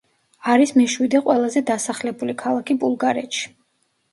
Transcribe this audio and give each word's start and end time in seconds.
არის 0.53 0.71
მეშვიდე 0.77 1.21
ყველაზე 1.27 1.63
დასახლებული 1.67 2.35
ქალაქი 2.41 2.77
ბულგარეთში. 2.85 3.45